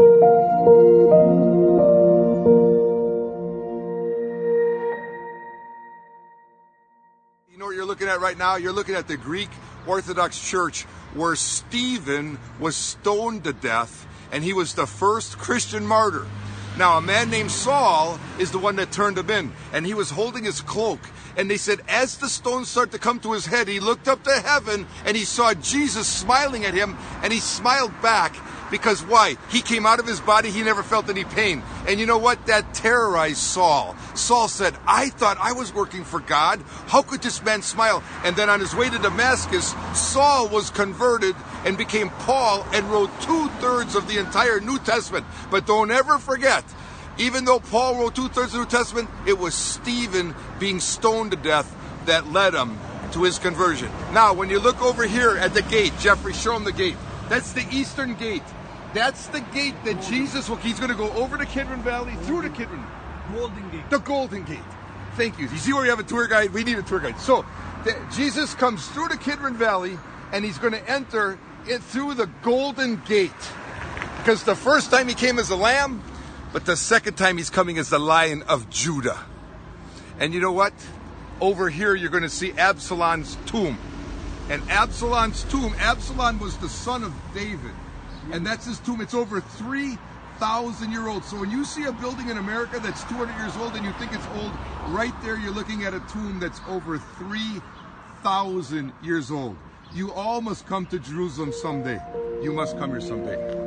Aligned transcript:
You 0.00 0.06
know 7.58 7.66
what 7.66 7.74
you're 7.74 7.84
looking 7.84 8.08
at 8.08 8.20
right 8.20 8.38
now? 8.38 8.56
You're 8.56 8.72
looking 8.72 8.94
at 8.94 9.08
the 9.08 9.18
Greek 9.18 9.50
Orthodox 9.86 10.40
Church 10.40 10.84
where 11.12 11.36
Stephen 11.36 12.38
was 12.58 12.76
stoned 12.76 13.44
to 13.44 13.52
death 13.52 14.06
and 14.32 14.42
he 14.42 14.54
was 14.54 14.74
the 14.74 14.86
first 14.86 15.36
Christian 15.36 15.86
martyr. 15.86 16.26
Now, 16.78 16.96
a 16.96 17.02
man 17.02 17.28
named 17.28 17.50
Saul 17.50 18.18
is 18.38 18.52
the 18.52 18.58
one 18.58 18.76
that 18.76 18.92
turned 18.92 19.18
him 19.18 19.28
in, 19.28 19.52
and 19.72 19.84
he 19.84 19.92
was 19.92 20.08
holding 20.08 20.44
his 20.44 20.62
cloak. 20.62 21.00
And 21.36 21.50
they 21.50 21.58
said, 21.58 21.80
as 21.88 22.16
the 22.16 22.28
stones 22.28 22.68
started 22.68 22.92
to 22.92 22.98
come 22.98 23.20
to 23.20 23.32
his 23.32 23.44
head, 23.44 23.68
he 23.68 23.80
looked 23.80 24.08
up 24.08 24.22
to 24.24 24.32
heaven 24.32 24.86
and 25.04 25.16
he 25.16 25.24
saw 25.24 25.52
Jesus 25.52 26.06
smiling 26.06 26.64
at 26.64 26.72
him, 26.72 26.96
and 27.22 27.32
he 27.32 27.40
smiled 27.40 27.92
back 28.00 28.34
because 28.70 29.02
why? 29.02 29.36
He 29.50 29.60
came 29.62 29.86
out 29.86 29.98
of 29.98 30.06
his 30.06 30.20
body, 30.20 30.50
he 30.50 30.62
never 30.62 30.82
felt 30.82 31.08
any 31.08 31.24
pain. 31.24 31.62
And 31.86 31.98
you 31.98 32.06
know 32.06 32.18
what? 32.18 32.46
That 32.46 32.72
terrorized 32.74 33.38
Saul. 33.38 33.96
Saul 34.14 34.48
said, 34.48 34.76
I 34.86 35.10
thought 35.10 35.38
I 35.40 35.52
was 35.52 35.74
working 35.74 36.04
for 36.04 36.20
God. 36.20 36.62
How 36.86 37.02
could 37.02 37.22
this 37.22 37.42
man 37.42 37.62
smile? 37.62 38.02
And 38.24 38.36
then 38.36 38.48
on 38.48 38.60
his 38.60 38.74
way 38.74 38.88
to 38.90 38.98
Damascus, 38.98 39.74
Saul 39.94 40.48
was 40.48 40.70
converted 40.70 41.34
and 41.64 41.76
became 41.76 42.10
Paul 42.10 42.66
and 42.72 42.90
wrote 42.90 43.10
two 43.20 43.48
thirds 43.60 43.94
of 43.94 44.08
the 44.08 44.18
entire 44.18 44.60
New 44.60 44.78
Testament. 44.78 45.26
But 45.50 45.66
don't 45.66 45.90
ever 45.90 46.18
forget, 46.18 46.64
even 47.18 47.44
though 47.44 47.60
Paul 47.60 47.96
wrote 47.96 48.14
two 48.14 48.28
thirds 48.28 48.48
of 48.48 48.52
the 48.52 48.58
New 48.58 48.66
Testament, 48.66 49.10
it 49.26 49.38
was 49.38 49.54
Stephen 49.54 50.34
being 50.58 50.80
stoned 50.80 51.32
to 51.32 51.36
death 51.36 51.76
that 52.06 52.32
led 52.32 52.54
him 52.54 52.78
to 53.12 53.24
his 53.24 53.38
conversion. 53.38 53.90
Now, 54.12 54.32
when 54.32 54.48
you 54.50 54.58
look 54.58 54.80
over 54.82 55.06
here 55.06 55.36
at 55.36 55.52
the 55.52 55.62
gate, 55.62 55.92
Jeffrey, 55.98 56.32
show 56.32 56.56
him 56.56 56.64
the 56.64 56.72
gate. 56.72 56.96
That's 57.28 57.52
the 57.52 57.66
eastern 57.70 58.14
gate. 58.14 58.42
That's 58.92 59.28
the 59.28 59.40
gate 59.40 59.74
that 59.84 60.02
Jesus, 60.02 60.48
well, 60.48 60.58
he's 60.58 60.78
going 60.78 60.90
to 60.90 60.96
go 60.96 61.10
over 61.12 61.36
the 61.36 61.46
Kidron 61.46 61.82
Valley, 61.82 62.14
through 62.22 62.42
the 62.42 62.50
Kidron. 62.50 62.84
Golden 63.32 63.70
Gate. 63.70 63.90
The 63.90 63.98
Golden 63.98 64.42
Gate. 64.44 64.58
Thank 65.16 65.38
you. 65.38 65.48
You 65.48 65.58
see 65.58 65.72
where 65.72 65.84
you 65.84 65.90
have 65.90 66.00
a 66.00 66.04
tour 66.04 66.26
guide? 66.26 66.52
We 66.52 66.64
need 66.64 66.78
a 66.78 66.82
tour 66.82 66.98
guide. 66.98 67.18
So, 67.20 67.44
the, 67.84 67.96
Jesus 68.12 68.54
comes 68.54 68.86
through 68.88 69.08
the 69.08 69.16
Kidron 69.16 69.56
Valley, 69.56 69.98
and 70.32 70.44
he's 70.44 70.58
going 70.58 70.72
to 70.72 70.90
enter 70.90 71.38
it 71.66 71.82
through 71.82 72.14
the 72.14 72.26
Golden 72.42 73.00
Gate. 73.06 73.30
Because 74.18 74.44
the 74.44 74.56
first 74.56 74.90
time 74.90 75.08
he 75.08 75.14
came 75.14 75.38
as 75.38 75.50
a 75.50 75.56
lamb, 75.56 76.02
but 76.52 76.66
the 76.66 76.76
second 76.76 77.14
time 77.14 77.36
he's 77.36 77.50
coming 77.50 77.78
as 77.78 77.90
the 77.90 77.98
Lion 77.98 78.42
of 78.42 78.68
Judah. 78.70 79.18
And 80.18 80.34
you 80.34 80.40
know 80.40 80.52
what? 80.52 80.74
Over 81.40 81.70
here, 81.70 81.94
you're 81.94 82.10
going 82.10 82.22
to 82.22 82.28
see 82.28 82.52
Absalom's 82.52 83.38
tomb. 83.46 83.78
And 84.50 84.62
Absalom's 84.68 85.44
tomb, 85.44 85.74
Absalom 85.78 86.38
was 86.38 86.56
the 86.58 86.68
son 86.68 87.04
of 87.04 87.14
David. 87.32 87.72
And 88.32 88.46
that's 88.46 88.66
his 88.66 88.78
tomb. 88.78 89.00
It's 89.00 89.14
over 89.14 89.40
3,000 89.40 90.92
year 90.92 91.08
old. 91.08 91.24
So 91.24 91.38
when 91.40 91.50
you 91.50 91.64
see 91.64 91.84
a 91.84 91.92
building 91.92 92.28
in 92.28 92.38
America 92.38 92.78
that's 92.80 93.02
200 93.04 93.36
years 93.38 93.56
old 93.56 93.74
and 93.74 93.84
you 93.84 93.92
think 93.92 94.12
it's 94.12 94.26
old, 94.36 94.52
right 94.88 95.14
there 95.22 95.38
you're 95.38 95.54
looking 95.54 95.84
at 95.84 95.94
a 95.94 96.00
tomb 96.12 96.38
that's 96.40 96.60
over 96.68 96.98
3,000 96.98 98.92
years 99.02 99.30
old. 99.30 99.56
You 99.94 100.12
all 100.12 100.40
must 100.40 100.66
come 100.66 100.86
to 100.86 100.98
Jerusalem 100.98 101.52
someday. 101.52 102.00
You 102.42 102.52
must 102.52 102.78
come 102.78 102.90
here 102.90 103.00
someday. 103.00 103.59